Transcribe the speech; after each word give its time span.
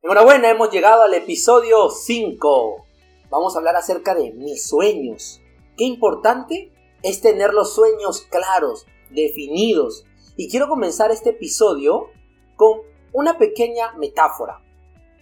Enhorabuena, 0.00 0.48
hemos 0.48 0.70
llegado 0.70 1.02
al 1.02 1.12
episodio 1.12 1.90
5. 1.90 2.86
Vamos 3.30 3.54
a 3.54 3.58
hablar 3.58 3.74
acerca 3.74 4.14
de 4.14 4.30
mis 4.30 4.68
sueños. 4.68 5.40
Qué 5.76 5.84
importante 5.86 6.72
es 7.02 7.20
tener 7.20 7.52
los 7.52 7.74
sueños 7.74 8.20
claros, 8.30 8.86
definidos. 9.10 10.06
Y 10.36 10.48
quiero 10.48 10.68
comenzar 10.68 11.10
este 11.10 11.30
episodio 11.30 12.10
con 12.54 12.82
una 13.12 13.38
pequeña 13.38 13.92
metáfora. 13.94 14.62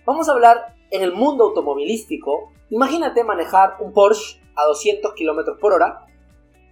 Vamos 0.05 0.29
a 0.29 0.33
hablar 0.33 0.77
en 0.91 1.01
el 1.01 1.13
mundo 1.13 1.45
automovilístico. 1.45 2.53
Imagínate 2.69 3.25
manejar 3.25 3.79
un 3.81 3.95
Porsche 3.95 4.43
a 4.57 4.65
200 4.67 5.15
km 5.15 5.59
por 5.59 5.73
hora. 5.73 6.07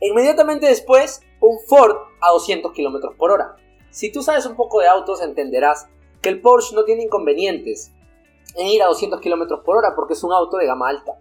E 0.03 0.09
inmediatamente 0.09 0.67
después, 0.67 1.23
un 1.41 1.59
Ford 1.59 1.97
a 2.21 2.33
200 2.33 2.71
km 2.73 3.17
por 3.17 3.31
hora. 3.31 3.57
Si 3.89 4.13
tú 4.13 4.23
sabes 4.23 4.45
un 4.45 4.57
poco 4.57 4.81
de 4.81 4.89
autos, 4.89 5.23
entenderás 5.23 5.89
que 6.21 6.29
el 6.29 6.43
Porsche 6.43 6.75
no 6.75 6.85
tiene 6.85 7.05
inconvenientes 7.05 7.94
en 8.55 8.67
ir 8.67 8.83
a 8.83 8.87
200 8.87 9.21
km 9.21 9.63
por 9.63 9.77
hora 9.77 9.95
porque 9.95 10.15
es 10.15 10.25
un 10.25 10.33
auto 10.33 10.57
de 10.57 10.67
gama 10.67 10.89
alta. 10.89 11.19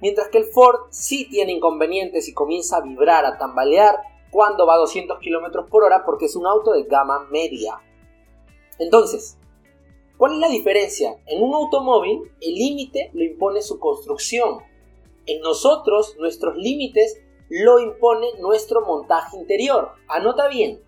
Mientras 0.00 0.28
que 0.28 0.38
el 0.38 0.44
Ford 0.44 0.80
sí 0.90 1.28
tiene 1.30 1.52
inconvenientes 1.52 2.28
y 2.28 2.34
comienza 2.34 2.78
a 2.78 2.80
vibrar, 2.80 3.24
a 3.24 3.38
tambalear 3.38 4.00
cuando 4.30 4.66
va 4.66 4.74
a 4.74 4.78
200 4.78 5.18
km 5.18 5.68
por 5.68 5.84
hora 5.84 6.04
porque 6.04 6.24
es 6.24 6.34
un 6.34 6.46
auto 6.46 6.72
de 6.72 6.84
gama 6.84 7.26
media. 7.30 7.80
Entonces, 8.78 9.38
¿cuál 10.16 10.32
es 10.32 10.38
la 10.38 10.48
diferencia? 10.48 11.16
En 11.26 11.42
un 11.42 11.54
automóvil 11.54 12.32
el 12.40 12.54
límite 12.54 13.10
lo 13.14 13.22
impone 13.22 13.62
su 13.62 13.78
construcción. 13.78 14.58
En 15.26 15.40
nosotros 15.40 16.16
nuestros 16.18 16.56
límites 16.56 17.20
lo 17.48 17.78
impone 17.78 18.26
nuestro 18.40 18.80
montaje 18.80 19.36
interior. 19.36 19.92
Anota 20.08 20.48
bien, 20.48 20.82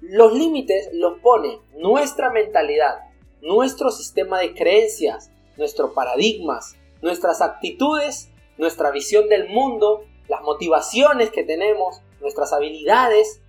los 0.00 0.32
límites 0.32 0.88
los 0.92 1.18
pone 1.20 1.60
nuestra 1.76 2.30
mentalidad, 2.30 2.96
nuestro 3.44 3.90
sistema 3.90 4.40
de 4.40 4.54
creencias, 4.54 5.30
nuestros 5.56 5.92
paradigmas, 5.92 6.76
nuestras 7.02 7.42
actitudes, 7.42 8.30
nuestra 8.56 8.90
visión 8.90 9.28
del 9.28 9.48
mundo, 9.48 10.04
las 10.28 10.42
motivaciones 10.42 11.30
que 11.30 11.44
tenemos, 11.44 12.00
nuestras 12.20 12.52
habilidades, 12.54 13.42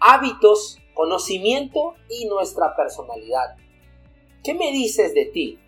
hábitos, 0.00 0.78
conocimiento 0.94 1.94
y 2.08 2.26
nuestra 2.26 2.74
personalidad. 2.74 3.56
¿Qué 4.42 4.54
me 4.54 4.72
dices 4.72 5.14
de 5.14 5.26
ti? 5.26 5.58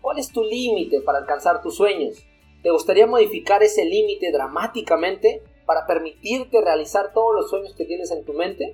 ¿Cuál 0.00 0.18
es 0.18 0.30
tu 0.30 0.44
límite 0.44 1.00
para 1.00 1.18
alcanzar 1.18 1.60
tus 1.60 1.76
sueños? 1.76 2.24
¿Te 2.62 2.70
gustaría 2.70 3.06
modificar 3.06 3.62
ese 3.64 3.84
límite 3.84 4.30
dramáticamente 4.30 5.42
para 5.66 5.86
permitirte 5.86 6.60
realizar 6.60 7.12
todos 7.12 7.34
los 7.34 7.50
sueños 7.50 7.74
que 7.74 7.84
tienes 7.84 8.12
en 8.12 8.24
tu 8.24 8.32
mente? 8.32 8.72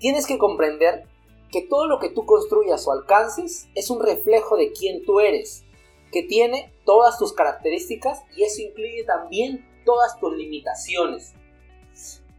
Tienes 0.00 0.26
que 0.26 0.36
comprender 0.36 1.06
que 1.54 1.62
todo 1.62 1.86
lo 1.86 2.00
que 2.00 2.08
tú 2.08 2.26
construyas 2.26 2.84
o 2.88 2.90
alcances 2.90 3.68
es 3.76 3.88
un 3.88 4.04
reflejo 4.04 4.56
de 4.56 4.72
quién 4.72 5.04
tú 5.04 5.20
eres, 5.20 5.64
que 6.10 6.24
tiene 6.24 6.74
todas 6.84 7.16
tus 7.16 7.32
características 7.32 8.24
y 8.36 8.42
eso 8.42 8.60
incluye 8.60 9.04
también 9.04 9.64
todas 9.84 10.18
tus 10.18 10.36
limitaciones. 10.36 11.32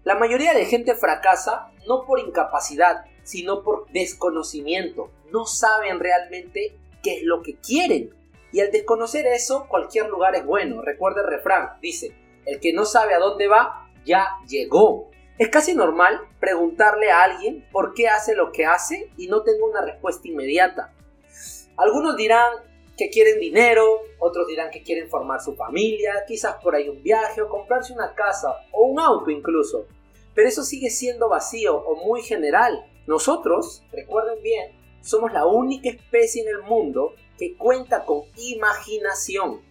La 0.04 0.16
mayoría 0.16 0.54
de 0.54 0.66
gente 0.66 0.96
fracasa 0.96 1.72
no 1.88 2.04
por 2.06 2.20
incapacidad, 2.20 3.06
sino 3.24 3.64
por 3.64 3.90
desconocimiento. 3.94 5.10
No 5.32 5.46
saben 5.46 6.02
realmente 6.02 6.78
qué 7.02 7.20
es 7.20 7.24
lo 7.24 7.42
que 7.42 7.56
quieren. 7.56 8.14
Y 8.52 8.60
al 8.60 8.70
desconocer 8.70 9.26
eso, 9.28 9.66
cualquier 9.70 10.10
lugar 10.10 10.36
es 10.36 10.46
bueno. 10.46 10.82
Recuerda 10.82 11.22
el 11.22 11.28
refrán, 11.28 11.80
dice, 11.82 12.14
el 12.46 12.60
que 12.60 12.74
no 12.74 12.84
sabe 12.84 13.14
a 13.14 13.20
dónde 13.20 13.48
va, 13.48 13.90
ya 14.06 14.28
llegó. 14.46 15.10
Es 15.38 15.50
casi 15.50 15.76
normal 15.76 16.22
preguntarle 16.40 17.12
a 17.12 17.24
alguien 17.24 17.68
por 17.72 17.94
qué 17.94 18.08
hace 18.08 18.36
lo 18.36 18.54
que 18.54 18.66
hace 18.66 19.12
y 19.18 19.28
no 19.28 19.44
tengo 19.44 19.68
una 19.68 19.82
respuesta 19.82 20.28
inmediata. 20.30 20.94
Algunos 21.76 22.16
dirán 22.16 22.54
que 22.98 23.10
quieren 23.10 23.42
dinero, 23.42 24.00
otros 24.20 24.48
dirán 24.48 24.72
que 24.72 24.82
quieren 24.82 25.10
formar 25.10 25.42
su 25.42 25.54
familia, 25.56 26.24
quizás 26.26 26.56
por 26.64 26.74
ahí 26.74 26.88
un 26.88 27.04
viaje 27.04 27.42
o 27.42 27.50
comprarse 27.50 27.92
una 27.92 28.16
casa 28.16 28.56
o 28.72 28.86
un 28.86 29.00
auto 29.00 29.30
incluso. 29.30 29.88
Pero 30.34 30.48
eso 30.48 30.64
sigue 30.64 30.90
siendo 30.90 31.28
vacío 31.28 31.76
o 31.76 32.06
muy 32.06 32.22
general. 32.22 32.86
Nosotros, 33.06 33.84
recuerden 33.92 34.42
bien, 34.42 34.72
somos 35.02 35.34
la 35.34 35.46
única 35.46 35.90
especie 35.90 36.44
en 36.44 36.48
el 36.48 36.64
mundo 36.64 37.14
que 37.38 37.58
cuenta 37.58 38.06
con 38.06 38.24
imaginación. 38.38 39.62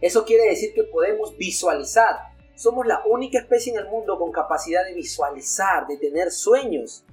Eso 0.00 0.24
quiere 0.24 0.44
decir 0.48 0.72
que 0.74 0.84
podemos 0.84 1.36
visualizar, 1.36 2.31
somos 2.62 2.86
la 2.86 3.02
única 3.06 3.40
especie 3.40 3.72
en 3.72 3.80
el 3.80 3.88
mundo 3.88 4.16
con 4.20 4.30
capacidad 4.30 4.84
de 4.84 4.94
visualizar, 4.94 5.88
de 5.88 5.96
tener 5.96 6.30
sueños. 6.30 7.04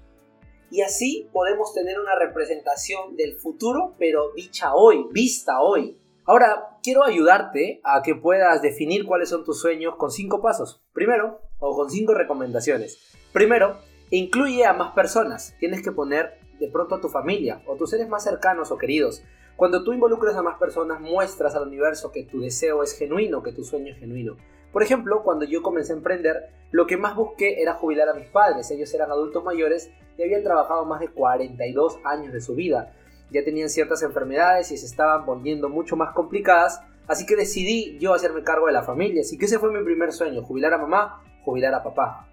Y 0.70 0.82
así 0.82 1.28
podemos 1.34 1.74
tener 1.74 2.00
una 2.00 2.14
representación 2.14 3.16
del 3.16 3.34
futuro, 3.34 3.96
pero 3.98 4.32
dicha 4.36 4.76
hoy, 4.76 5.08
vista 5.12 5.60
hoy. 5.60 5.98
Ahora, 6.26 6.78
quiero 6.84 7.04
ayudarte 7.04 7.82
a 7.84 8.04
que 8.04 8.14
puedas 8.14 8.62
definir 8.62 9.08
cuáles 9.08 9.30
son 9.30 9.44
tus 9.44 9.60
sueños 9.60 9.96
con 9.96 10.12
cinco 10.12 10.40
pasos. 10.40 10.84
Primero, 10.94 11.42
o 11.58 11.76
con 11.76 11.90
cinco 11.90 12.14
recomendaciones. 12.14 13.00
Primero, 13.34 13.78
incluye 14.12 14.66
a 14.66 14.74
más 14.74 14.94
personas. 14.94 15.56
Tienes 15.60 15.82
que 15.82 15.92
poner 15.92 16.38
de 16.60 16.68
pronto 16.68 16.94
a 16.94 17.02
tu 17.02 17.10
familia 17.10 17.64
o 17.66 17.76
tus 17.76 17.90
seres 17.90 18.08
más 18.08 18.24
cercanos 18.24 18.70
o 18.70 18.78
queridos. 18.78 19.24
Cuando 19.56 19.84
tú 19.84 19.94
involucras 19.94 20.36
a 20.36 20.44
más 20.44 20.60
personas, 20.60 21.02
muestras 21.02 21.56
al 21.56 21.68
universo 21.68 22.12
que 22.12 22.24
tu 22.24 22.40
deseo 22.40 22.84
es 22.84 22.96
genuino, 22.96 23.42
que 23.42 23.52
tu 23.52 23.64
sueño 23.64 23.92
es 23.92 23.98
genuino. 23.98 24.38
Por 24.72 24.84
ejemplo, 24.84 25.24
cuando 25.24 25.46
yo 25.46 25.64
comencé 25.64 25.94
a 25.94 25.96
emprender, 25.96 26.50
lo 26.72 26.86
que 26.86 26.98
más 26.98 27.16
busqué 27.16 27.62
era 27.62 27.74
jubilar 27.74 28.10
a 28.10 28.14
mis 28.14 28.28
padres. 28.28 28.70
Ellos 28.72 28.94
eran 28.94 29.12
adultos 29.12 29.44
mayores 29.44 29.90
y 30.18 30.24
habían 30.24 30.44
trabajado 30.44 30.86
más 30.86 31.00
de 31.00 31.10
42 31.10 32.00
años 32.04 32.34
de 32.34 32.42
su 32.42 32.56
vida. 32.56 32.94
Ya 33.32 33.44
tenían 33.44 33.70
ciertas 33.70 34.04
enfermedades 34.04 34.72
y 34.72 34.78
se 34.78 34.86
estaban 34.86 35.26
volviendo 35.26 35.70
mucho 35.70 35.96
más 35.96 36.14
complicadas, 36.14 36.82
así 37.08 37.26
que 37.26 37.36
decidí 37.36 37.98
yo 38.00 38.14
hacerme 38.14 38.44
cargo 38.44 38.68
de 38.68 38.74
la 38.74 38.84
familia. 38.84 39.22
Así 39.22 39.38
que 39.38 39.46
ese 39.46 39.60
fue 39.60 39.72
mi 39.72 39.84
primer 39.84 40.12
sueño, 40.12 40.44
jubilar 40.44 40.74
a 40.74 40.78
mamá, 40.78 41.24
jubilar 41.44 41.74
a 41.74 41.84
papá. 41.84 42.28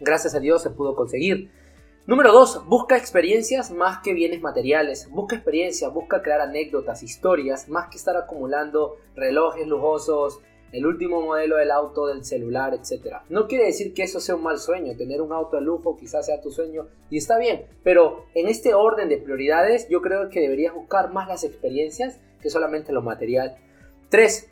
Gracias 0.00 0.34
a 0.34 0.40
Dios 0.40 0.62
se 0.62 0.70
pudo 0.70 0.94
conseguir. 0.94 1.50
Número 2.04 2.32
2. 2.32 2.66
Busca 2.66 2.96
experiencias 2.96 3.70
más 3.70 3.98
que 3.98 4.12
bienes 4.12 4.42
materiales. 4.42 5.08
Busca 5.10 5.36
experiencias, 5.36 5.92
busca 5.92 6.20
crear 6.20 6.40
anécdotas, 6.40 7.02
historias, 7.04 7.68
más 7.68 7.88
que 7.88 7.96
estar 7.96 8.16
acumulando 8.16 8.96
relojes 9.14 9.68
lujosos, 9.68 10.40
el 10.72 10.86
último 10.86 11.20
modelo 11.20 11.56
del 11.56 11.70
auto, 11.70 12.06
del 12.06 12.24
celular, 12.24 12.74
etc. 12.74 13.18
No 13.28 13.46
quiere 13.46 13.66
decir 13.66 13.92
que 13.94 14.02
eso 14.02 14.20
sea 14.20 14.34
un 14.34 14.42
mal 14.42 14.58
sueño, 14.58 14.96
tener 14.96 15.20
un 15.20 15.32
auto 15.32 15.56
de 15.56 15.62
lujo 15.62 15.96
quizás 15.96 16.26
sea 16.26 16.40
tu 16.40 16.50
sueño 16.50 16.88
y 17.10 17.18
está 17.18 17.38
bien, 17.38 17.66
pero 17.84 18.24
en 18.34 18.48
este 18.48 18.74
orden 18.74 19.08
de 19.08 19.18
prioridades 19.18 19.88
yo 19.88 20.00
creo 20.00 20.30
que 20.30 20.40
deberías 20.40 20.74
buscar 20.74 21.12
más 21.12 21.28
las 21.28 21.44
experiencias 21.44 22.18
que 22.40 22.50
solamente 22.50 22.92
lo 22.92 23.02
material. 23.02 23.56
3. 24.08 24.48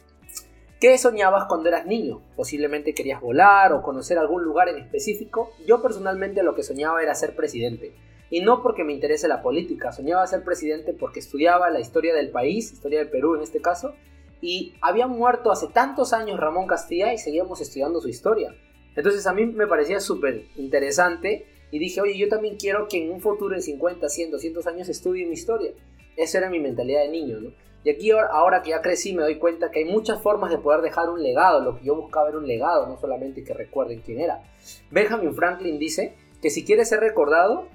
¿Qué 0.81 0.97
soñabas 0.97 1.45
cuando 1.45 1.69
eras 1.69 1.85
niño? 1.85 2.23
Posiblemente 2.37 2.95
querías 2.95 3.21
volar 3.21 3.73
o 3.75 3.83
conocer 3.83 4.17
algún 4.17 4.43
lugar 4.43 4.71
en 4.71 4.79
específico. 4.79 5.53
Yo 5.67 5.83
personalmente 5.83 6.43
lo 6.43 6.55
que 6.55 6.63
soñaba 6.63 7.03
era 7.03 7.15
ser 7.15 7.37
presidente. 7.37 7.93
Y 8.31 8.41
no 8.41 8.63
porque 8.63 8.85
me 8.85 8.95
interese 8.95 9.29
la 9.29 9.43
política, 9.43 9.93
soñaba 9.93 10.27
ser 10.27 10.43
presidente 10.45 10.95
porque 10.95 11.19
estudiaba 11.19 11.69
la 11.69 11.81
historia 11.81 12.15
del 12.15 12.31
país, 12.31 12.73
historia 12.73 13.01
del 13.01 13.11
Perú 13.11 13.35
en 13.35 13.43
este 13.43 13.61
caso, 13.61 13.95
y 14.41 14.75
había 14.81 15.07
muerto 15.07 15.51
hace 15.51 15.69
tantos 15.69 16.13
años 16.13 16.41
Ramón 16.41 16.67
Castilla 16.67 17.13
y 17.13 17.19
seguíamos 17.19 17.61
estudiando 17.61 18.01
su 18.01 18.09
historia. 18.09 18.55
Entonces 18.97 19.27
a 19.27 19.33
mí 19.33 19.47
me 19.47 19.67
parecía 19.67 20.01
súper 20.01 20.47
interesante 20.57 21.47
y 21.71 21.79
dije, 21.79 22.01
oye, 22.01 22.19
yo 22.19 22.29
también 22.29 22.57
quiero 22.57 22.89
que 22.89 23.05
en 23.05 23.13
un 23.13 23.21
futuro, 23.21 23.55
en 23.55 23.63
50, 23.63 24.09
100, 24.09 24.31
200 24.31 24.67
años, 24.67 24.89
estudie 24.89 25.27
mi 25.27 25.35
historia. 25.35 25.73
Esa 26.17 26.39
era 26.39 26.51
mi 26.51 26.59
mentalidad 26.59 27.03
de 27.03 27.09
niño, 27.09 27.41
¿no? 27.41 27.51
Y 27.83 27.91
aquí 27.91 28.11
ahora 28.11 28.61
que 28.61 28.71
ya 28.71 28.83
crecí 28.83 29.15
me 29.15 29.23
doy 29.23 29.39
cuenta 29.39 29.71
que 29.71 29.79
hay 29.79 29.85
muchas 29.87 30.21
formas 30.21 30.51
de 30.51 30.59
poder 30.59 30.83
dejar 30.83 31.09
un 31.09 31.23
legado. 31.23 31.61
Lo 31.61 31.79
que 31.79 31.87
yo 31.87 31.95
buscaba 31.95 32.29
era 32.29 32.37
un 32.37 32.47
legado, 32.47 32.87
no 32.87 32.99
solamente 32.99 33.43
que 33.43 33.55
recuerden 33.55 34.03
quién 34.05 34.21
era. 34.21 34.43
Benjamin 34.91 35.35
Franklin 35.35 35.79
dice 35.79 36.15
que 36.43 36.51
si 36.51 36.65
quieres 36.65 36.91
ser 36.91 37.01
recordado, 37.01 37.69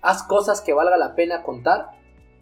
haz 0.00 0.22
cosas 0.22 0.62
que 0.62 0.72
valga 0.72 0.96
la 0.96 1.14
pena 1.14 1.42
contar, 1.42 1.90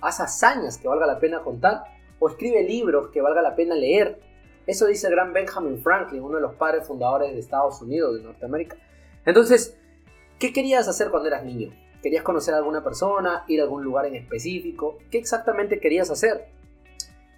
haz 0.00 0.20
hazañas 0.20 0.78
que 0.78 0.86
valga 0.86 1.06
la 1.06 1.18
pena 1.18 1.42
contar 1.42 1.84
o 2.22 2.28
escribe 2.28 2.62
libros 2.62 3.10
que 3.10 3.20
valga 3.20 3.42
la 3.42 3.56
pena 3.56 3.74
leer. 3.74 4.20
Eso 4.64 4.86
dice 4.86 5.08
el 5.08 5.14
gran 5.14 5.32
Benjamin 5.32 5.82
Franklin, 5.82 6.22
uno 6.22 6.36
de 6.36 6.42
los 6.42 6.54
padres 6.54 6.86
fundadores 6.86 7.32
de 7.32 7.40
Estados 7.40 7.82
Unidos, 7.82 8.14
de 8.14 8.22
Norteamérica. 8.22 8.76
Entonces, 9.26 9.76
¿qué 10.38 10.52
querías 10.52 10.86
hacer 10.86 11.10
cuando 11.10 11.26
eras 11.26 11.44
niño? 11.44 11.72
¿Querías 12.00 12.22
conocer 12.22 12.54
a 12.54 12.58
alguna 12.58 12.84
persona, 12.84 13.44
ir 13.48 13.58
a 13.58 13.64
algún 13.64 13.82
lugar 13.82 14.06
en 14.06 14.14
específico? 14.14 14.98
¿Qué 15.10 15.18
exactamente 15.18 15.80
querías 15.80 16.10
hacer? 16.10 16.46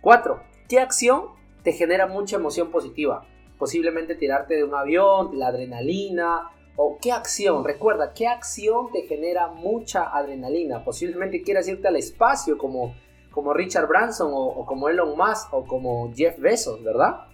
4. 0.03 0.43
¿Qué 0.69 0.81
acción 0.81 1.29
te 1.63 1.73
genera 1.73 2.07
mucha 2.07 2.37
emoción 2.37 2.71
positiva? 2.71 3.27
Posiblemente 3.59 4.17
tirarte 4.17 4.55
de 4.55 4.65
un 4.65 4.75
avión, 4.75 5.39
la 5.39 5.47
adrenalina, 5.47 6.51
o 6.77 6.99
qué 7.01 7.11
acción, 7.11 7.65
recuerda, 7.65 8.13
qué 8.13 8.27
acción 8.27 8.93
te 8.93 9.07
genera 9.07 9.47
mucha 9.47 10.15
adrenalina. 10.15 10.85
Posiblemente 10.85 11.41
quieras 11.41 11.69
irte 11.69 11.89
al 11.89 11.97
espacio 11.97 12.59
como 12.59 12.95
como 13.35 13.53
Richard 13.53 13.89
Branson 13.89 14.31
o, 14.33 14.65
como 14.65 14.89
Elon 14.89 15.19
Musk 15.19 15.53
o 15.53 15.67
como 15.67 16.13
Jeff 16.15 16.39
Bezos, 16.39 16.83
¿verdad? 16.85 17.27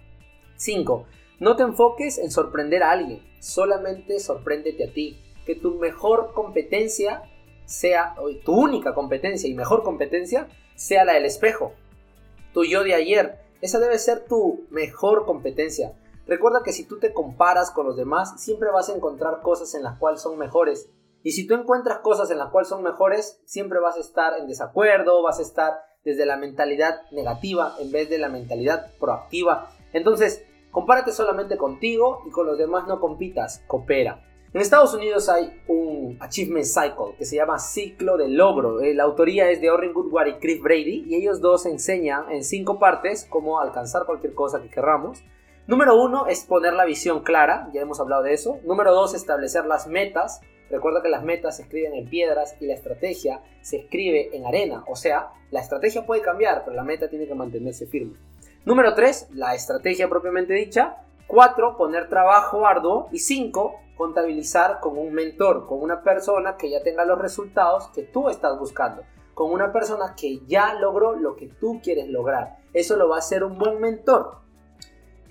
5. 0.55 1.05
No 1.39 1.55
te 1.55 1.63
enfoques 1.63 2.17
en 2.17 2.31
sorprender 2.31 2.81
a 2.81 2.91
alguien, 2.91 3.21
solamente 3.39 4.19
sorpréndete 4.19 4.85
a 4.85 4.93
ti. 4.93 5.21
Que 5.45 5.55
tu 5.55 5.75
mejor 5.75 6.33
competencia 6.33 7.21
sea, 7.65 8.15
tu 8.43 8.53
única 8.53 8.95
competencia 8.95 9.47
y 9.47 9.53
mejor 9.53 9.83
competencia 9.83 10.47
sea 10.75 11.05
la 11.05 11.13
del 11.13 11.25
espejo. 11.25 11.73
Tu 12.53 12.65
yo 12.65 12.83
de 12.83 12.95
ayer. 12.95 13.39
Esa 13.61 13.79
debe 13.79 13.99
ser 13.99 14.25
tu 14.25 14.65
mejor 14.71 15.25
competencia. 15.27 15.93
Recuerda 16.25 16.61
que 16.63 16.73
si 16.73 16.85
tú 16.85 16.97
te 16.97 17.13
comparas 17.13 17.69
con 17.69 17.85
los 17.85 17.95
demás, 17.95 18.41
siempre 18.41 18.71
vas 18.71 18.89
a 18.89 18.95
encontrar 18.95 19.41
cosas 19.41 19.75
en 19.75 19.83
las 19.83 19.99
cuales 19.99 20.21
son 20.21 20.37
mejores. 20.37 20.89
Y 21.21 21.31
si 21.31 21.45
tú 21.45 21.53
encuentras 21.53 21.99
cosas 21.99 22.31
en 22.31 22.39
las 22.39 22.49
cuales 22.49 22.69
son 22.69 22.81
mejores, 22.81 23.39
siempre 23.45 23.79
vas 23.79 23.97
a 23.97 23.99
estar 23.99 24.39
en 24.39 24.47
desacuerdo, 24.47 25.21
vas 25.21 25.37
a 25.37 25.43
estar 25.43 25.90
desde 26.03 26.25
la 26.25 26.37
mentalidad 26.37 27.01
negativa 27.11 27.75
en 27.79 27.91
vez 27.91 28.09
de 28.09 28.17
la 28.17 28.29
mentalidad 28.29 28.91
proactiva. 28.99 29.71
Entonces, 29.93 30.45
compárate 30.71 31.11
solamente 31.11 31.57
contigo 31.57 32.23
y 32.27 32.31
con 32.31 32.47
los 32.47 32.57
demás 32.57 32.87
no 32.87 32.99
compitas, 32.99 33.63
coopera. 33.67 34.23
En 34.53 34.59
Estados 34.59 34.93
Unidos 34.93 35.29
hay 35.29 35.61
un 35.67 36.17
Achievement 36.19 36.65
Cycle 36.65 37.15
que 37.17 37.23
se 37.23 37.37
llama 37.37 37.57
Ciclo 37.57 38.17
de 38.17 38.27
Logro. 38.27 38.81
Eh, 38.81 38.93
la 38.93 39.03
autoría 39.03 39.49
es 39.49 39.61
de 39.61 39.69
Orrin 39.69 39.93
Goodward 39.93 40.27
y 40.27 40.39
Chris 40.39 40.61
Brady 40.61 41.05
y 41.07 41.15
ellos 41.15 41.39
dos 41.39 41.65
enseñan 41.65 42.29
en 42.29 42.43
cinco 42.43 42.77
partes 42.77 43.25
cómo 43.29 43.61
alcanzar 43.61 44.05
cualquier 44.05 44.33
cosa 44.33 44.61
que 44.61 44.69
querramos. 44.69 45.23
Número 45.67 45.95
uno 45.95 46.27
es 46.27 46.43
poner 46.43 46.73
la 46.73 46.83
visión 46.83 47.21
clara, 47.21 47.69
ya 47.73 47.79
hemos 47.79 48.01
hablado 48.01 48.23
de 48.23 48.33
eso. 48.33 48.59
Número 48.65 48.93
dos, 48.93 49.13
establecer 49.13 49.65
las 49.65 49.87
metas. 49.87 50.41
Recuerda 50.71 51.01
que 51.01 51.09
las 51.09 51.23
metas 51.23 51.57
se 51.57 51.63
escriben 51.63 51.93
en 51.93 52.09
piedras 52.09 52.55
y 52.61 52.65
la 52.65 52.75
estrategia 52.75 53.41
se 53.61 53.77
escribe 53.77 54.35
en 54.35 54.45
arena. 54.45 54.85
O 54.87 54.95
sea, 54.95 55.31
la 55.51 55.59
estrategia 55.59 56.05
puede 56.05 56.21
cambiar, 56.21 56.63
pero 56.63 56.75
la 56.75 56.83
meta 56.83 57.09
tiene 57.09 57.27
que 57.27 57.35
mantenerse 57.35 57.87
firme. 57.87 58.15
Número 58.63 58.93
tres, 58.95 59.27
la 59.33 59.53
estrategia 59.53 60.07
propiamente 60.07 60.53
dicha. 60.53 60.97
Cuatro, 61.27 61.75
poner 61.75 62.07
trabajo 62.07 62.65
arduo. 62.65 63.09
Y 63.11 63.19
cinco, 63.19 63.75
contabilizar 63.97 64.79
con 64.79 64.97
un 64.97 65.13
mentor, 65.13 65.67
con 65.67 65.81
una 65.81 66.01
persona 66.03 66.55
que 66.57 66.69
ya 66.69 66.81
tenga 66.81 67.05
los 67.05 67.19
resultados 67.19 67.89
que 67.89 68.03
tú 68.03 68.29
estás 68.29 68.57
buscando, 68.57 69.03
con 69.33 69.51
una 69.51 69.71
persona 69.71 70.15
que 70.15 70.39
ya 70.47 70.73
logró 70.73 71.15
lo 71.15 71.35
que 71.35 71.47
tú 71.47 71.81
quieres 71.83 72.07
lograr. 72.07 72.57
Eso 72.73 72.95
lo 72.95 73.09
va 73.09 73.17
a 73.17 73.19
hacer 73.19 73.43
un 73.43 73.57
buen 73.57 73.79
mentor. 73.79 74.37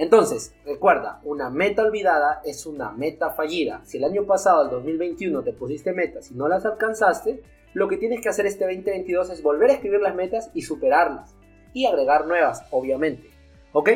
Entonces, 0.01 0.55
recuerda, 0.65 1.21
una 1.25 1.51
meta 1.51 1.83
olvidada 1.83 2.41
es 2.43 2.65
una 2.65 2.91
meta 2.91 3.33
fallida. 3.33 3.83
Si 3.85 3.99
el 3.99 4.05
año 4.05 4.25
pasado, 4.25 4.63
el 4.65 4.71
2021, 4.71 5.43
te 5.43 5.53
pusiste 5.53 5.93
metas 5.93 6.31
y 6.31 6.35
no 6.37 6.49
las 6.49 6.65
alcanzaste, 6.65 7.43
lo 7.75 7.87
que 7.87 7.99
tienes 7.99 8.23
que 8.23 8.31
hacer 8.31 8.47
este 8.47 8.65
2022 8.65 9.29
es 9.29 9.43
volver 9.43 9.69
a 9.69 9.75
escribir 9.75 10.01
las 10.01 10.15
metas 10.15 10.51
y 10.55 10.63
superarlas. 10.63 11.35
Y 11.75 11.85
agregar 11.85 12.27
nuevas, 12.27 12.65
obviamente. 12.71 13.29
¿Ok? 13.75 13.91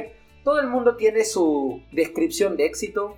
Todo 0.45 0.61
el 0.61 0.67
mundo 0.67 0.97
tiene 0.97 1.25
su 1.25 1.81
descripción 1.91 2.59
de 2.59 2.67
éxito, 2.67 3.17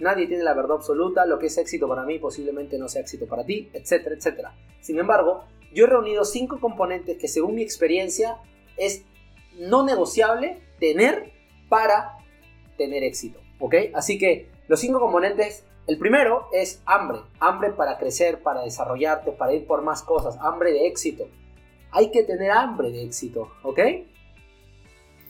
Nadie 0.00 0.26
tiene 0.26 0.42
la 0.42 0.54
verdad 0.54 0.78
absoluta, 0.78 1.24
lo 1.24 1.38
que 1.38 1.46
es 1.46 1.56
éxito 1.56 1.86
para 1.86 2.04
mí 2.04 2.18
posiblemente 2.18 2.78
no 2.78 2.88
sea 2.88 3.02
éxito 3.02 3.26
para 3.26 3.44
ti, 3.44 3.70
etcétera, 3.72 4.16
etcétera. 4.16 4.52
Sin 4.80 4.98
embargo, 4.98 5.44
yo 5.72 5.84
he 5.84 5.88
reunido 5.88 6.24
cinco 6.24 6.58
componentes 6.58 7.16
que 7.16 7.28
según 7.28 7.54
mi 7.54 7.62
experiencia 7.62 8.38
es 8.76 9.04
no 9.56 9.84
negociable 9.84 10.58
tener 10.80 11.33
para 11.74 12.18
tener 12.78 13.02
éxito, 13.02 13.40
¿ok? 13.58 13.74
Así 13.94 14.16
que 14.16 14.48
los 14.68 14.78
cinco 14.78 15.00
componentes, 15.00 15.64
el 15.88 15.98
primero 15.98 16.46
es 16.52 16.80
hambre, 16.86 17.18
hambre 17.40 17.72
para 17.72 17.98
crecer, 17.98 18.44
para 18.44 18.62
desarrollarte, 18.62 19.32
para 19.32 19.54
ir 19.54 19.66
por 19.66 19.82
más 19.82 20.00
cosas, 20.02 20.38
hambre 20.40 20.70
de 20.70 20.86
éxito. 20.86 21.28
Hay 21.90 22.12
que 22.12 22.22
tener 22.22 22.52
hambre 22.52 22.92
de 22.92 23.02
éxito, 23.02 23.50
¿ok? 23.64 23.80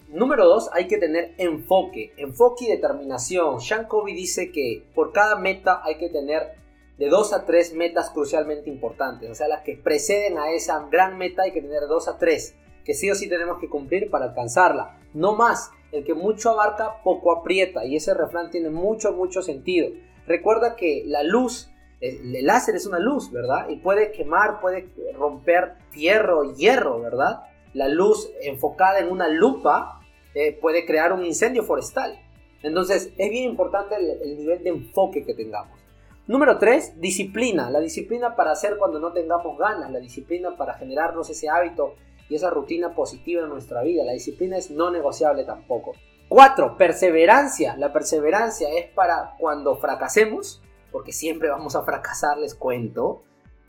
Número 0.09 0.45
dos, 0.45 0.69
hay 0.75 0.87
que 0.87 0.99
tener 0.99 1.35
enfoque, 1.39 2.13
enfoque 2.19 2.67
y 2.67 2.69
determinación. 2.69 3.63
Sean 3.63 3.87
Covey 3.87 4.15
dice 4.15 4.53
que 4.53 4.85
por 4.95 5.13
cada 5.13 5.37
meta 5.37 5.81
hay 5.83 5.97
que 5.97 6.11
tener 6.11 6.57
de 6.99 7.09
dos 7.09 7.33
a 7.33 7.47
tres 7.47 7.73
metas 7.73 8.11
crucialmente 8.11 8.69
importantes. 8.69 9.31
O 9.31 9.35
sea, 9.35 9.49
las 9.49 9.63
que 9.63 9.79
preceden 9.79 10.37
a 10.37 10.51
esa 10.51 10.89
gran 10.91 11.17
meta 11.17 11.45
hay 11.45 11.53
que 11.53 11.63
tener 11.63 11.89
dos 11.89 12.07
a 12.07 12.19
tres, 12.19 12.55
que 12.85 12.93
sí 12.93 13.11
o 13.11 13.15
sí 13.15 13.31
tenemos 13.31 13.59
que 13.59 13.71
cumplir 13.71 14.11
para 14.11 14.27
alcanzarla. 14.27 15.01
No 15.15 15.35
más, 15.35 15.71
el 15.95 16.05
que 16.05 16.15
mucho 16.15 16.51
abarca, 16.51 17.03
poco 17.03 17.33
aprieta. 17.33 17.85
Y 17.85 17.97
ese 17.97 18.15
refrán 18.15 18.51
tiene 18.51 18.71
mucho, 18.71 19.13
mucho 19.13 19.43
sentido. 19.43 19.89
Recuerda 20.27 20.77
que 20.77 21.05
la 21.07 21.23
luz, 21.23 21.71
el 22.01 22.45
láser 22.45 22.75
es 22.75 22.87
una 22.87 22.99
luz, 22.99 23.31
¿verdad? 23.31 23.69
Y 23.69 23.77
puede 23.77 24.13
quemar, 24.13 24.61
puede 24.61 24.89
romper 25.17 25.75
fierro, 25.91 26.55
hierro, 26.55 27.01
¿verdad? 27.01 27.43
La 27.73 27.89
luz 27.89 28.31
enfocada 28.43 28.99
en 28.99 29.11
una 29.11 29.29
lupa 29.29 30.01
eh, 30.35 30.59
puede 30.61 30.85
crear 30.85 31.13
un 31.13 31.25
incendio 31.25 31.63
forestal. 31.63 32.19
Entonces 32.63 33.13
es 33.17 33.31
bien 33.31 33.51
importante 33.51 33.95
el, 33.97 34.39
nivel 34.39 34.63
de 34.65 34.71
enfoque 34.71 35.25
que 35.25 35.35
tengamos. 35.35 35.79
Número 36.27 36.59
3, 36.59 37.01
disciplina. 37.01 37.71
La 37.71 37.81
disciplina 37.81 38.35
para 38.35 38.53
hacer 38.53 38.79
cuando 38.79 38.99
no 38.99 39.13
tengamos 39.13 39.59
ganas, 39.59 39.91
la 39.91 40.01
disciplina 40.01 40.57
para 40.57 40.75
generarnos 40.75 41.29
ese 41.29 41.49
hábito 41.49 41.95
y 42.29 42.35
esa 42.35 42.51
rutina 42.51 42.95
positiva 42.95 43.43
en 43.43 43.51
nuestra 43.51 43.83
vida. 43.83 44.05
La 44.05 44.13
disciplina 44.13 44.57
es 44.57 44.71
no 44.71 44.91
negociable 44.91 45.45
tampoco. 45.45 45.93
4. 46.29 46.77
Perseverancia. 46.77 47.77
La 47.77 47.93
perseverancia 47.93 48.69
es 48.71 48.91
para 48.91 49.35
cuando 49.39 49.77
fracasemos, 49.77 50.63
porque 50.91 51.13
siempre 51.13 51.51
vamos 51.51 51.77
a 51.77 51.83
fracasar, 51.83 52.39
les 52.39 52.55
cuento. 52.55 53.23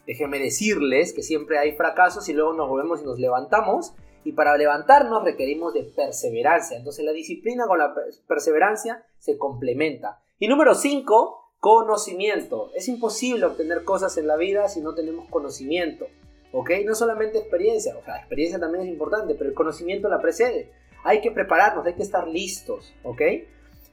Déjenme 0.07 0.40
decirles 0.40 1.13
que 1.13 1.24
siempre 1.24 1.57
hay 1.57 1.74
fracasos 1.74 2.30
y 2.30 2.34
luego 2.34 2.54
nos 2.54 2.69
volvemos 2.69 3.02
y 3.02 3.06
nos 3.06 3.19
levantamos 3.19 3.94
y 4.25 4.31
para 4.31 4.58
levantarnos 4.58 5.24
requerimos 5.24 5.74
de 5.74 5.84
perseverancia. 5.84 6.78
Entonces 6.78 7.06
la 7.06 7.12
disciplina 7.12 7.68
con 7.68 7.78
la 7.78 7.94
perseverancia 8.28 9.06
se 9.19 9.38
complementa. 9.38 10.22
Y 10.40 10.48
número 10.48 10.74
5, 10.74 11.54
conocimiento. 11.60 12.72
Es 12.74 12.88
imposible 12.88 13.46
obtener 13.46 13.84
cosas 13.84 14.18
en 14.18 14.28
la 14.28 14.36
vida 14.36 14.68
si 14.68 14.81
no 14.81 14.96
tenemos 14.96 15.30
conocimiento. 15.30 16.08
¿Ok? 16.57 16.72
No 16.86 16.96
solamente 16.96 17.38
experiencia, 17.38 17.98
o 17.98 18.04
sea, 18.06 18.16
experiencia 18.16 18.57
también 18.57 18.86
es 18.86 18.90
importante, 18.90 19.36
pero 19.36 19.50
el 19.50 19.54
conocimiento 19.54 20.07
la 20.07 20.22
precede. 20.22 20.72
Hay 21.04 21.19
que 21.19 21.30
prepararnos, 21.30 21.86
hay 21.86 21.96
que 21.96 22.04
estar 22.04 22.30
listos. 22.30 22.94
¿Ok? 23.04 23.22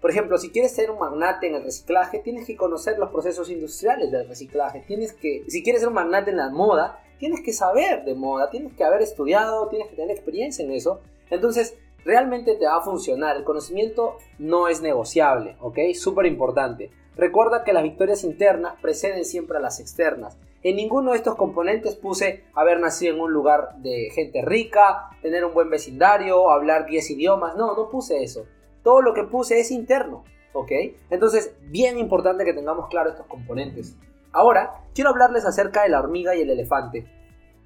Por 0.00 0.10
ejemplo, 0.10 0.38
si 0.38 0.50
quieres 0.50 0.72
ser 0.72 0.92
un 0.92 1.00
magnate 1.00 1.48
en 1.48 1.56
el 1.56 1.64
reciclaje, 1.64 2.20
tienes 2.20 2.46
que 2.46 2.56
conocer 2.56 3.00
los 3.00 3.10
procesos 3.10 3.50
industriales 3.50 4.12
del 4.12 4.28
reciclaje. 4.28 4.84
Tienes 4.86 5.12
que, 5.12 5.42
si 5.48 5.64
quieres 5.64 5.80
ser 5.80 5.88
un 5.88 5.96
magnate 5.96 6.30
en 6.30 6.36
la 6.36 6.50
moda, 6.50 7.00
tienes 7.18 7.40
que 7.40 7.52
saber 7.52 8.04
de 8.04 8.14
moda, 8.14 8.48
tienes 8.48 8.72
que 8.74 8.84
haber 8.84 9.02
estudiado, 9.02 9.66
tienes 9.66 9.88
que 9.88 9.96
tener 9.96 10.12
experiencia 10.12 10.64
en 10.64 10.70
eso. 10.70 11.00
Entonces, 11.30 11.74
realmente 12.04 12.54
te 12.54 12.66
va 12.66 12.76
a 12.76 12.82
funcionar. 12.82 13.36
El 13.36 13.44
conocimiento 13.44 14.18
no 14.38 14.68
es 14.68 14.80
negociable, 14.82 15.56
¿ok? 15.60 15.78
Súper 15.94 16.26
importante. 16.26 16.92
Recuerda 17.16 17.64
que 17.64 17.72
las 17.72 17.82
victorias 17.82 18.22
internas 18.22 18.74
preceden 18.80 19.24
siempre 19.24 19.58
a 19.58 19.60
las 19.60 19.80
externas. 19.80 20.38
En 20.64 20.76
ninguno 20.76 21.10
de 21.10 21.16
estos 21.16 21.34
componentes 21.34 21.96
puse 21.96 22.44
haber 22.54 22.78
nacido 22.78 23.14
en 23.14 23.20
un 23.20 23.32
lugar 23.32 23.76
de 23.78 24.10
gente 24.14 24.42
rica, 24.42 25.10
tener 25.20 25.44
un 25.44 25.54
buen 25.54 25.68
vecindario, 25.70 26.50
hablar 26.50 26.86
10 26.86 27.10
idiomas. 27.10 27.56
No, 27.56 27.74
no 27.74 27.90
puse 27.90 28.22
eso. 28.22 28.46
Todo 28.84 29.02
lo 29.02 29.12
que 29.12 29.24
puse 29.24 29.58
es 29.58 29.72
interno, 29.72 30.24
¿ok? 30.52 30.70
Entonces, 31.10 31.54
bien 31.62 31.98
importante 31.98 32.44
que 32.44 32.54
tengamos 32.54 32.88
claro 32.88 33.10
estos 33.10 33.26
componentes. 33.26 33.96
Ahora, 34.30 34.84
quiero 34.94 35.10
hablarles 35.10 35.44
acerca 35.44 35.82
de 35.82 35.88
la 35.88 35.98
hormiga 35.98 36.36
y 36.36 36.42
el 36.42 36.50
elefante. 36.50 37.06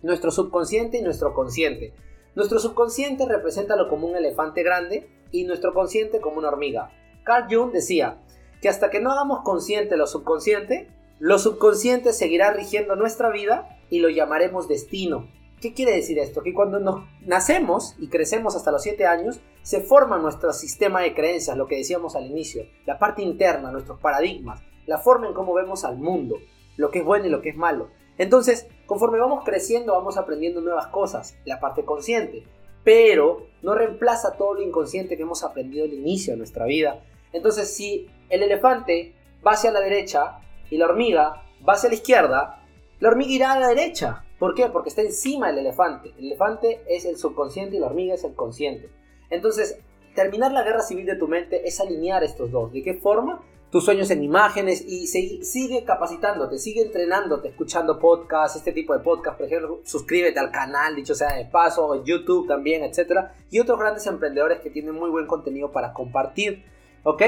Nuestro 0.03 0.31
subconsciente 0.31 0.97
y 0.99 1.03
nuestro 1.03 1.35
consciente. 1.35 1.93
Nuestro 2.35 2.59
subconsciente 2.59 3.27
representa 3.27 3.77
lo 3.77 3.89
como 3.89 4.07
un 4.07 4.17
elefante 4.17 4.63
grande 4.63 5.09
y 5.31 5.45
nuestro 5.45 5.75
consciente 5.75 6.21
como 6.21 6.39
una 6.39 6.49
hormiga. 6.49 6.91
Carl 7.25 7.47
Jung 7.51 7.73
decía 7.73 8.19
que 8.63 8.69
hasta 8.69 8.89
que 8.89 9.01
no 9.01 9.11
hagamos 9.11 9.41
consciente 9.43 9.97
lo 9.97 10.07
subconsciente, 10.07 10.89
lo 11.19 11.39
subconsciente 11.39 12.13
seguirá 12.13 12.53
rigiendo 12.53 12.97
nuestra 12.97 13.31
vida 13.31 13.79
y 13.89 14.01
lo 14.01 14.09
llamaremos 14.11 14.69
destino. 14.69 15.29
¿Qué 15.61 15.73
quiere 15.73 15.93
decir 15.93 16.19
esto? 16.19 16.43
Que 16.43 16.53
cuando 16.53 16.79
nos 16.79 17.05
nacemos 17.23 17.95
y 17.99 18.09
crecemos 18.09 18.55
hasta 18.57 18.71
los 18.71 18.83
7 18.83 19.07
años, 19.07 19.41
se 19.63 19.81
forma 19.81 20.19
nuestro 20.19 20.53
sistema 20.53 21.01
de 21.01 21.15
creencias, 21.15 21.57
lo 21.57 21.67
que 21.67 21.77
decíamos 21.77 22.15
al 22.15 22.27
inicio, 22.27 22.65
la 22.85 22.99
parte 22.99 23.23
interna, 23.23 23.73
nuestros 23.73 23.99
paradigmas, 23.99 24.63
la 24.87 24.99
forma 24.99 25.29
en 25.29 25.35
cómo 25.35 25.55
vemos 25.55 25.85
al 25.85 25.97
mundo 25.97 26.37
lo 26.77 26.91
que 26.91 26.99
es 26.99 27.05
bueno 27.05 27.27
y 27.27 27.31
lo 27.31 27.41
que 27.41 27.51
es 27.51 27.57
malo. 27.57 27.89
Entonces, 28.19 28.69
conforme 28.87 29.19
vamos 29.19 29.45
creciendo, 29.45 29.95
vamos 29.95 30.17
aprendiendo 30.17 30.61
nuevas 30.61 30.89
cosas, 30.89 31.37
la 31.45 31.61
parte 31.61 31.85
consciente, 31.85 32.45
pero 32.85 33.47
no 33.63 33.75
reemplaza 33.75 34.37
todo 34.37 34.55
lo 34.55 34.63
inconsciente 34.63 35.17
que 35.17 35.23
hemos 35.23 35.43
aprendido 35.43 35.85
al 35.85 35.93
inicio 35.93 36.35
de 36.35 36.39
nuestra 36.39 36.67
vida. 36.67 37.03
Entonces, 37.33 37.75
si 37.75 38.09
el 38.29 38.43
elefante 38.43 39.15
va 39.47 39.53
hacia 39.53 39.71
la 39.71 39.81
derecha 39.81 40.39
y 40.71 40.79
la 40.79 40.87
hormiga 40.87 41.43
va 41.67 41.75
hacia 41.75 41.89
la 41.89 41.95
izquierda, 41.95 42.63
la 43.01 43.09
hormiga 43.09 43.31
irá 43.33 43.53
a 43.53 43.61
la 43.61 43.69
derecha. 43.69 44.25
¿Por 44.39 44.55
qué? 44.55 44.67
Porque 44.67 44.91
está 44.91 45.03
encima 45.03 45.49
del 45.49 45.59
elefante. 45.59 46.13
El 46.19 46.27
elefante 46.27 46.83
es 46.89 47.05
el 47.05 47.17
subconsciente 47.17 47.77
y 47.77 47.81
la 47.81 47.87
hormiga 47.87 48.15
es 48.15 48.25
el 48.25 48.35
consciente. 48.35 48.91
Entonces, 49.31 49.79
terminar 50.15 50.53
la 50.53 50.63
guerra 50.63 50.83
civil 50.83 51.07
de 51.07 51.17
tu 51.17 51.29
mente 51.29 51.67
es 51.67 51.81
alinear 51.81 52.23
estos 52.23 52.51
dos. 52.51 52.73
¿De 52.73 52.83
qué 52.83 52.95
forma? 52.95 53.43
tus 53.71 53.85
sueños 53.85 54.11
en 54.11 54.23
imágenes 54.23 54.85
y 54.87 55.07
sigue 55.07 55.85
capacitándote, 55.85 56.59
sigue 56.59 56.83
entrenándote, 56.83 57.49
escuchando 57.49 57.99
podcasts, 57.99 58.57
este 58.57 58.73
tipo 58.73 58.93
de 58.93 59.01
podcasts, 59.01 59.37
por 59.37 59.47
ejemplo, 59.47 59.81
suscríbete 59.85 60.39
al 60.39 60.53
canal, 60.53 60.95
dicho 60.95 61.15
sea 61.15 61.35
de 61.35 61.47
paso, 61.47 62.05
YouTube 62.05 62.47
también, 62.47 62.85
etcétera, 62.85 63.35
y 63.51 63.59
otros 63.59 63.79
grandes 63.79 64.07
emprendedores 64.07 64.61
que 64.61 64.71
tienen 64.71 64.95
muy 64.95 65.11
buen 65.11 65.27
contenido 65.27 65.73
para 65.73 65.93
compartir, 65.93 66.65
¿ok? 67.03 67.23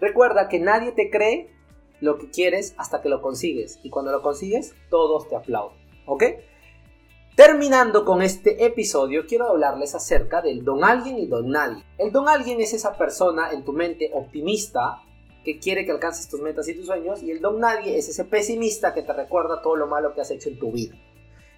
Recuerda 0.00 0.48
que 0.48 0.60
nadie 0.60 0.92
te 0.92 1.10
cree 1.10 1.50
lo 2.00 2.18
que 2.18 2.30
quieres 2.30 2.74
hasta 2.78 3.02
que 3.02 3.08
lo 3.08 3.22
consigues, 3.22 3.78
y 3.82 3.90
cuando 3.90 4.12
lo 4.12 4.22
consigues, 4.22 4.74
todos 4.90 5.28
te 5.28 5.36
aplauden, 5.36 5.76
¿ok? 6.06 6.24
Terminando 7.38 8.04
con 8.04 8.20
este 8.20 8.64
episodio, 8.64 9.24
quiero 9.28 9.48
hablarles 9.48 9.94
acerca 9.94 10.42
del 10.42 10.64
don 10.64 10.82
alguien 10.82 11.18
y 11.18 11.26
don 11.26 11.50
nadie. 11.50 11.84
El 11.96 12.10
don 12.10 12.28
alguien 12.28 12.60
es 12.60 12.72
esa 12.72 12.98
persona 12.98 13.52
en 13.52 13.64
tu 13.64 13.72
mente 13.72 14.10
optimista 14.12 15.02
que 15.44 15.60
quiere 15.60 15.86
que 15.86 15.92
alcances 15.92 16.28
tus 16.28 16.40
metas 16.40 16.68
y 16.68 16.74
tus 16.74 16.86
sueños 16.86 17.22
y 17.22 17.30
el 17.30 17.40
don 17.40 17.60
nadie 17.60 17.96
es 17.96 18.08
ese 18.08 18.24
pesimista 18.24 18.92
que 18.92 19.02
te 19.02 19.12
recuerda 19.12 19.62
todo 19.62 19.76
lo 19.76 19.86
malo 19.86 20.14
que 20.14 20.20
has 20.20 20.32
hecho 20.32 20.48
en 20.48 20.58
tu 20.58 20.72
vida. 20.72 20.96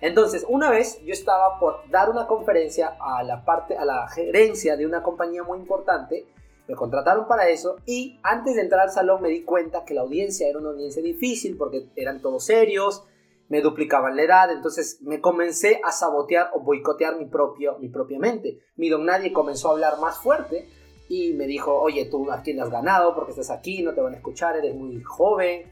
Entonces, 0.02 0.44
una 0.48 0.70
vez 0.70 1.02
yo 1.04 1.12
estaba 1.12 1.58
por 1.58 1.88
dar 1.90 2.10
una 2.10 2.26
conferencia 2.26 2.96
a 3.00 3.22
la 3.22 3.44
parte 3.44 3.76
a 3.76 3.84
la 3.84 4.06
gerencia 4.08 4.76
de 4.76 4.86
una 4.86 5.02
compañía 5.02 5.44
muy 5.44 5.58
importante, 5.58 6.26
me 6.70 6.76
contrataron 6.76 7.26
para 7.26 7.48
eso 7.48 7.78
y 7.84 8.20
antes 8.22 8.54
de 8.54 8.62
entrar 8.62 8.82
al 8.82 8.92
salón 8.92 9.20
me 9.20 9.28
di 9.28 9.42
cuenta 9.42 9.84
que 9.84 9.92
la 9.92 10.02
audiencia 10.02 10.48
era 10.48 10.60
una 10.60 10.70
audiencia 10.70 11.02
difícil 11.02 11.56
porque 11.56 11.88
eran 11.96 12.22
todos 12.22 12.44
serios, 12.44 13.02
me 13.48 13.60
duplicaban 13.60 14.14
la 14.14 14.22
edad, 14.22 14.52
entonces 14.52 15.02
me 15.02 15.20
comencé 15.20 15.80
a 15.84 15.90
sabotear 15.90 16.50
o 16.54 16.60
boicotear 16.60 17.16
mi, 17.16 17.26
propio, 17.26 17.76
mi 17.80 17.88
propia 17.88 18.20
mente. 18.20 18.60
Mi 18.76 18.88
don 18.88 19.04
nadie 19.04 19.32
comenzó 19.32 19.68
a 19.68 19.72
hablar 19.72 19.98
más 19.98 20.18
fuerte 20.18 20.68
y 21.08 21.32
me 21.32 21.48
dijo, 21.48 21.74
oye, 21.74 22.04
tú 22.04 22.30
a 22.30 22.42
quién 22.42 22.60
has 22.60 22.70
ganado 22.70 23.16
porque 23.16 23.32
estás 23.32 23.50
aquí, 23.50 23.82
no 23.82 23.92
te 23.92 24.00
van 24.00 24.14
a 24.14 24.18
escuchar, 24.18 24.56
eres 24.56 24.76
muy 24.76 25.02
joven. 25.02 25.64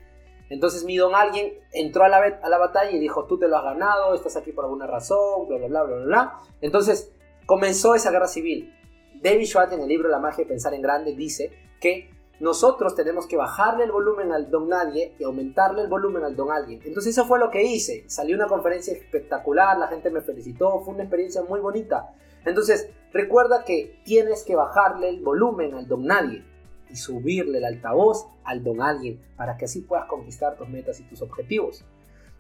Entonces 0.51 0.83
mi 0.83 0.97
don 0.97 1.15
alguien 1.15 1.61
entró 1.73 2.03
a 2.03 2.09
la, 2.09 2.41
a 2.43 2.49
la 2.49 2.59
batalla 2.59 2.91
y 2.91 2.99
dijo, 2.99 3.27
tú 3.27 3.39
te 3.39 3.47
lo 3.47 3.57
has 3.57 3.63
ganado, 3.63 4.13
estás 4.15 4.37
aquí 4.37 4.51
por 4.51 4.65
alguna 4.65 4.89
razón, 4.89 5.47
bla, 5.47 5.59
bla, 5.59 5.69
bla, 5.69 5.83
bla, 5.85 6.05
bla. 6.05 6.39
Entonces 6.61 7.13
comenzó 7.47 7.95
esa 7.95 8.11
guerra 8.11 8.27
civil. 8.27 8.75
David 9.23 9.47
Schwartz 9.47 9.73
en 9.73 9.81
el 9.81 9.89
libro 9.89 10.09
La 10.09 10.19
magia 10.19 10.45
de 10.45 10.49
pensar 10.49 10.75
en 10.75 10.83
grande 10.83 11.15
dice 11.15 11.53
que 11.81 12.11
nosotros 12.41 12.95
tenemos 12.95 13.27
que 13.27 13.37
bajarle 13.37 13.85
el 13.85 13.91
volumen 13.91 14.31
al 14.31 14.49
don 14.49 14.69
nadie 14.69 15.15
y 15.19 15.25
aumentarle 15.25 15.83
el 15.83 15.89
volumen 15.89 16.23
al 16.23 16.37
don 16.37 16.53
alguien. 16.53 16.81
Entonces 16.85 17.13
eso 17.13 17.27
fue 17.27 17.41
lo 17.41 17.51
que 17.51 17.65
hice. 17.65 18.05
Salió 18.09 18.37
una 18.37 18.47
conferencia 18.47 18.93
espectacular, 18.93 19.77
la 19.77 19.89
gente 19.89 20.11
me 20.11 20.21
felicitó, 20.21 20.81
fue 20.81 20.95
una 20.95 21.03
experiencia 21.03 21.43
muy 21.43 21.59
bonita. 21.59 22.13
Entonces 22.45 22.91
recuerda 23.13 23.65
que 23.65 24.01
tienes 24.05 24.45
que 24.45 24.55
bajarle 24.55 25.09
el 25.09 25.21
volumen 25.21 25.75
al 25.75 25.89
don 25.89 26.05
nadie 26.07 26.45
y 26.89 26.95
subirle 26.95 27.59
el 27.59 27.65
altavoz 27.65 28.29
al 28.45 28.63
don 28.63 28.81
alguien 28.81 29.21
para 29.37 29.57
que 29.57 29.65
así 29.65 29.81
puedas 29.81 30.07
conquistar 30.07 30.57
tus 30.57 30.69
metas 30.69 31.01
y 31.01 31.05
tus 31.05 31.21
objetivos. 31.23 31.85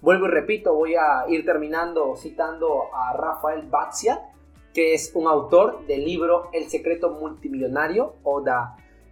Vuelvo 0.00 0.26
y 0.26 0.30
repito, 0.30 0.74
voy 0.74 0.94
a 0.94 1.28
ir 1.28 1.44
terminando 1.44 2.14
citando 2.14 2.84
a 2.94 3.12
Rafael 3.14 3.62
Batzia, 3.62 4.20
que 4.74 4.94
es 4.94 5.10
un 5.14 5.26
autor 5.26 5.86
del 5.86 6.04
libro 6.04 6.50
El 6.52 6.68
secreto 6.68 7.10
multimillonario 7.10 8.14
o 8.22 8.42
The 8.42 8.52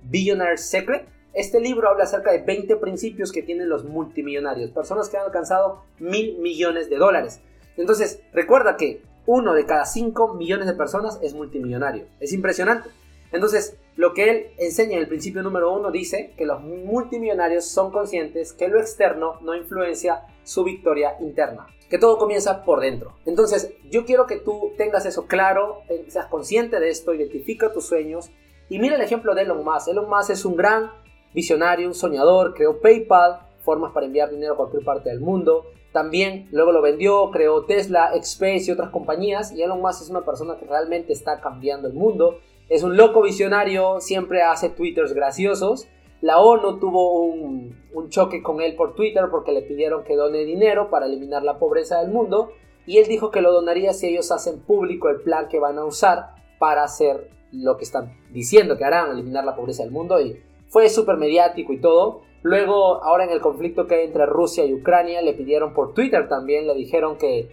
Billionaire 0.02 0.58
Secret. 0.58 1.08
Este 1.32 1.60
libro 1.60 1.88
habla 1.88 2.04
acerca 2.04 2.32
de 2.32 2.42
20 2.42 2.76
principios 2.76 3.32
que 3.32 3.42
tienen 3.42 3.68
los 3.68 3.84
multimillonarios, 3.84 4.70
personas 4.70 5.08
que 5.08 5.16
han 5.16 5.24
alcanzado 5.24 5.82
mil 5.98 6.38
millones 6.38 6.88
de 6.88 6.96
dólares. 6.96 7.40
Entonces, 7.76 8.22
recuerda 8.32 8.76
que 8.76 9.02
uno 9.26 9.52
de 9.52 9.66
cada 9.66 9.84
5 9.84 10.34
millones 10.34 10.66
de 10.66 10.74
personas 10.74 11.18
es 11.22 11.34
multimillonario. 11.34 12.06
Es 12.20 12.32
impresionante. 12.32 12.88
Entonces, 13.32 13.78
lo 13.96 14.12
que 14.14 14.30
él 14.30 14.46
enseña 14.58 14.94
en 14.94 15.02
el 15.02 15.08
principio 15.08 15.42
número 15.42 15.72
uno 15.72 15.90
dice 15.90 16.34
que 16.36 16.44
los 16.44 16.60
multimillonarios 16.62 17.64
son 17.64 17.90
conscientes 17.90 18.52
que 18.52 18.68
lo 18.68 18.78
externo 18.78 19.40
no 19.40 19.54
influencia 19.54 20.26
su 20.44 20.64
victoria 20.64 21.16
interna, 21.20 21.66
que 21.90 21.98
todo 21.98 22.18
comienza 22.18 22.64
por 22.64 22.80
dentro. 22.80 23.16
Entonces, 23.24 23.72
yo 23.90 24.04
quiero 24.04 24.26
que 24.26 24.36
tú 24.36 24.72
tengas 24.76 25.06
eso 25.06 25.26
claro, 25.26 25.82
seas 26.08 26.26
consciente 26.26 26.78
de 26.78 26.90
esto, 26.90 27.14
identifica 27.14 27.72
tus 27.72 27.86
sueños 27.86 28.30
y 28.68 28.78
mira 28.78 28.96
el 28.96 29.02
ejemplo 29.02 29.34
de 29.34 29.42
Elon 29.42 29.64
Musk. 29.64 29.88
Elon 29.88 30.08
Musk 30.08 30.30
es 30.30 30.44
un 30.44 30.56
gran 30.56 30.90
visionario, 31.32 31.86
un 31.86 31.94
soñador, 31.94 32.54
creó 32.54 32.80
PayPal, 32.80 33.40
formas 33.62 33.92
para 33.92 34.06
enviar 34.06 34.30
dinero 34.30 34.54
a 34.54 34.56
cualquier 34.56 34.84
parte 34.84 35.10
del 35.10 35.20
mundo. 35.20 35.66
También 35.92 36.48
luego 36.52 36.72
lo 36.72 36.82
vendió, 36.82 37.30
creó 37.30 37.64
Tesla, 37.64 38.12
Space 38.14 38.64
y 38.66 38.70
otras 38.70 38.90
compañías. 38.90 39.52
Y 39.52 39.62
Elon 39.62 39.80
Musk 39.80 40.02
es 40.02 40.10
una 40.10 40.24
persona 40.24 40.56
que 40.58 40.66
realmente 40.66 41.12
está 41.12 41.40
cambiando 41.40 41.88
el 41.88 41.94
mundo. 41.94 42.38
Es 42.68 42.82
un 42.82 42.96
loco 42.96 43.22
visionario, 43.22 44.00
siempre 44.00 44.42
hace 44.42 44.68
twitters 44.70 45.12
graciosos. 45.12 45.88
La 46.20 46.40
ONU 46.40 46.78
tuvo 46.78 47.20
un, 47.20 47.76
un, 47.92 48.08
choque 48.08 48.42
con 48.42 48.60
él 48.60 48.74
por 48.74 48.94
Twitter 48.94 49.24
porque 49.30 49.52
le 49.52 49.62
pidieron 49.62 50.02
que 50.02 50.16
done 50.16 50.44
dinero 50.44 50.90
para 50.90 51.06
eliminar 51.06 51.42
la 51.42 51.58
pobreza 51.58 52.00
del 52.00 52.10
mundo. 52.10 52.50
Y 52.86 52.98
él 52.98 53.06
dijo 53.06 53.30
que 53.30 53.40
lo 53.40 53.52
donaría 53.52 53.92
si 53.92 54.08
ellos 54.08 54.32
hacen 54.32 54.60
público 54.60 55.08
el 55.08 55.20
plan 55.20 55.48
que 55.48 55.58
van 55.58 55.78
a 55.78 55.84
usar 55.84 56.34
para 56.58 56.84
hacer 56.84 57.30
lo 57.52 57.76
que 57.76 57.84
están 57.84 58.16
diciendo 58.32 58.76
que 58.76 58.84
harán, 58.84 59.10
eliminar 59.10 59.44
la 59.44 59.56
pobreza 59.56 59.82
del 59.82 59.92
mundo. 59.92 60.20
Y 60.20 60.40
fue 60.68 60.88
súper 60.88 61.16
mediático 61.16 61.72
y 61.72 61.80
todo. 61.80 62.22
Luego, 62.42 63.02
ahora 63.02 63.24
en 63.24 63.30
el 63.30 63.40
conflicto 63.40 63.86
que 63.86 63.96
hay 63.96 64.06
entre 64.06 64.26
Rusia 64.26 64.64
y 64.64 64.74
Ucrania, 64.74 65.22
le 65.22 65.34
pidieron 65.34 65.74
por 65.74 65.94
Twitter 65.94 66.28
también, 66.28 66.66
le 66.66 66.74
dijeron 66.74 67.18
que 67.18 67.48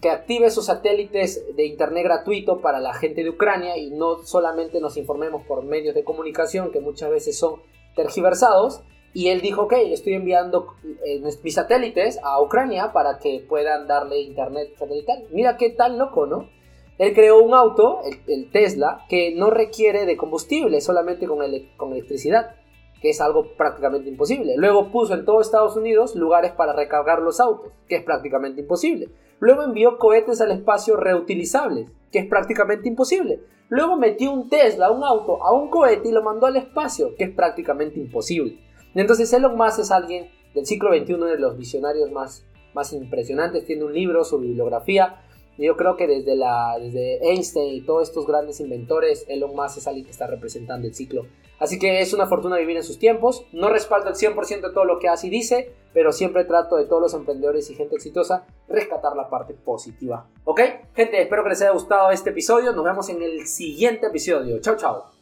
que 0.00 0.10
active 0.10 0.50
sus 0.50 0.66
satélites 0.66 1.44
de 1.56 1.66
internet 1.66 2.04
gratuito 2.04 2.60
para 2.60 2.80
la 2.80 2.94
gente 2.94 3.22
de 3.22 3.30
Ucrania 3.30 3.76
y 3.76 3.90
no 3.90 4.18
solamente 4.24 4.80
nos 4.80 4.96
informemos 4.96 5.44
por 5.46 5.64
medios 5.64 5.94
de 5.94 6.04
comunicación 6.04 6.70
que 6.70 6.80
muchas 6.80 7.10
veces 7.10 7.38
son 7.38 7.62
tergiversados. 7.94 8.82
Y 9.14 9.28
él 9.28 9.40
dijo, 9.40 9.62
ok, 9.62 9.72
estoy 9.72 10.12
enviando 10.12 10.74
eh, 11.06 11.22
mis 11.42 11.54
satélites 11.54 12.20
a 12.22 12.42
Ucrania 12.42 12.92
para 12.92 13.18
que 13.18 13.42
puedan 13.48 13.86
darle 13.86 14.20
internet 14.20 14.74
satelital. 14.76 15.24
Mira 15.30 15.56
qué 15.56 15.70
tan 15.70 15.96
loco, 15.96 16.26
¿no? 16.26 16.50
Él 16.98 17.14
creó 17.14 17.42
un 17.42 17.54
auto, 17.54 18.00
el, 18.26 18.50
Tesla, 18.50 19.04
que 19.08 19.34
no 19.34 19.48
requiere 19.50 20.04
de 20.04 20.16
combustible, 20.18 20.82
solamente 20.82 21.26
con, 21.26 21.38
con 21.76 21.92
electricidad, 21.92 22.56
que 23.00 23.10
es 23.10 23.20
algo 23.22 23.54
prácticamente 23.56 24.08
imposible. 24.08 24.54
Luego 24.56 24.90
puso 24.90 25.14
en 25.14 25.24
todo 25.24 25.40
Estados 25.40 25.76
Unidos 25.76 26.14
lugares 26.14 26.52
para 26.52 26.74
recargar 26.74 27.20
los 27.20 27.40
autos, 27.40 27.72
que 27.88 27.96
es 27.96 28.02
prácticamente 28.02 28.60
imposible. 28.60 29.08
Luego 29.38 29.62
envió 29.62 29.98
cohetes 29.98 30.40
al 30.40 30.52
espacio 30.52 30.96
reutilizables, 30.96 31.88
que 32.10 32.20
es 32.20 32.26
prácticamente 32.26 32.88
imposible. 32.88 33.40
Luego 33.68 33.96
metió 33.96 34.32
un 34.32 34.48
Tesla, 34.48 34.90
un 34.90 35.04
auto, 35.04 35.42
a 35.42 35.52
un 35.52 35.70
cohete 35.70 36.08
y 36.08 36.12
lo 36.12 36.22
mandó 36.22 36.46
al 36.46 36.56
espacio, 36.56 37.14
que 37.16 37.24
es 37.24 37.30
prácticamente 37.30 37.98
imposible. 37.98 38.60
Entonces 38.94 39.32
Elon 39.32 39.56
Musk 39.56 39.80
es 39.80 39.90
alguien 39.90 40.30
del 40.54 40.66
siglo 40.66 40.90
XXI, 40.96 41.14
de 41.14 41.38
los 41.38 41.58
visionarios 41.58 42.10
más, 42.12 42.46
más 42.74 42.92
impresionantes. 42.92 43.66
Tiene 43.66 43.84
un 43.84 43.92
libro, 43.92 44.24
su 44.24 44.38
bibliografía. 44.38 45.22
Yo 45.58 45.76
creo 45.76 45.96
que 45.96 46.06
desde, 46.06 46.36
la, 46.36 46.76
desde 46.78 47.18
Einstein 47.30 47.74
y 47.74 47.80
todos 47.80 48.08
estos 48.08 48.26
grandes 48.26 48.60
inventores, 48.60 49.24
Elon 49.28 49.54
Musk 49.54 49.78
es 49.78 49.86
alguien 49.86 50.04
que 50.04 50.12
está 50.12 50.26
representando 50.26 50.86
el 50.86 50.94
ciclo 50.94 51.26
Así 51.58 51.78
que 51.78 52.00
es 52.00 52.12
una 52.12 52.26
fortuna 52.26 52.58
vivir 52.58 52.76
en 52.76 52.82
sus 52.82 52.98
tiempos. 52.98 53.46
No 53.52 53.70
respaldo 53.70 54.08
el 54.08 54.14
100% 54.14 54.60
de 54.60 54.72
todo 54.72 54.84
lo 54.84 54.98
que 54.98 55.08
hace 55.08 55.28
y 55.28 55.30
dice, 55.30 55.72
pero 55.94 56.12
siempre 56.12 56.44
trato 56.44 56.76
de 56.76 56.84
todos 56.84 57.00
los 57.00 57.14
emprendedores 57.14 57.70
y 57.70 57.74
gente 57.74 57.96
exitosa 57.96 58.46
rescatar 58.68 59.16
la 59.16 59.28
parte 59.28 59.54
positiva. 59.54 60.26
¿Ok? 60.44 60.60
Gente, 60.94 61.22
espero 61.22 61.42
que 61.42 61.50
les 61.50 61.62
haya 61.62 61.70
gustado 61.70 62.10
este 62.10 62.30
episodio. 62.30 62.72
Nos 62.72 62.84
vemos 62.84 63.08
en 63.08 63.22
el 63.22 63.46
siguiente 63.46 64.06
episodio. 64.06 64.58
Chao, 64.60 64.76
chao. 64.76 65.15